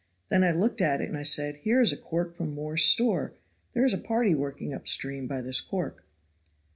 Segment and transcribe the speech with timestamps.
[0.29, 3.33] Then I looked at it, and I said, 'Here is a cork from Moore's store;
[3.73, 6.03] there is a party working up stream by this cork.'"